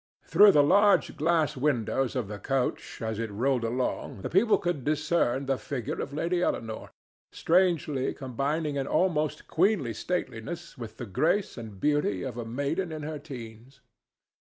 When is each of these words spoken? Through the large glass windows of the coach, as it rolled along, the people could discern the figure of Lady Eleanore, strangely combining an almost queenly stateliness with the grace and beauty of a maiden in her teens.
Through 0.25 0.53
the 0.53 0.63
large 0.63 1.15
glass 1.15 1.55
windows 1.55 2.15
of 2.15 2.27
the 2.27 2.39
coach, 2.39 3.03
as 3.03 3.19
it 3.19 3.29
rolled 3.29 3.63
along, 3.63 4.23
the 4.23 4.31
people 4.31 4.57
could 4.57 4.83
discern 4.83 5.45
the 5.45 5.59
figure 5.59 6.01
of 6.01 6.11
Lady 6.11 6.41
Eleanore, 6.41 6.89
strangely 7.31 8.11
combining 8.15 8.79
an 8.79 8.87
almost 8.87 9.47
queenly 9.47 9.93
stateliness 9.93 10.75
with 10.75 10.97
the 10.97 11.05
grace 11.05 11.55
and 11.55 11.79
beauty 11.79 12.23
of 12.23 12.35
a 12.35 12.45
maiden 12.45 12.91
in 12.91 13.03
her 13.03 13.19
teens. 13.19 13.81